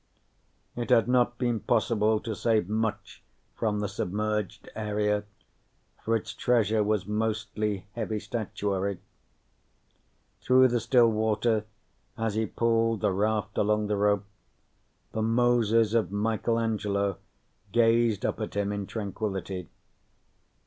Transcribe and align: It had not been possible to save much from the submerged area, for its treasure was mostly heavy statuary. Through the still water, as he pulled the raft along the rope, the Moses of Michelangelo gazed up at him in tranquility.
It 0.75 0.89
had 0.89 1.07
not 1.07 1.37
been 1.37 1.59
possible 1.59 2.19
to 2.21 2.33
save 2.33 2.67
much 2.67 3.21
from 3.53 3.81
the 3.81 3.87
submerged 3.87 4.67
area, 4.75 5.25
for 6.03 6.15
its 6.15 6.33
treasure 6.33 6.83
was 6.83 7.05
mostly 7.05 7.85
heavy 7.91 8.19
statuary. 8.19 8.97
Through 10.41 10.69
the 10.69 10.79
still 10.79 11.11
water, 11.11 11.65
as 12.17 12.33
he 12.33 12.47
pulled 12.47 13.01
the 13.01 13.11
raft 13.11 13.59
along 13.59 13.85
the 13.85 13.95
rope, 13.95 14.25
the 15.11 15.21
Moses 15.21 15.93
of 15.93 16.11
Michelangelo 16.11 17.17
gazed 17.71 18.25
up 18.25 18.41
at 18.41 18.55
him 18.55 18.71
in 18.71 18.87
tranquility. 18.87 19.69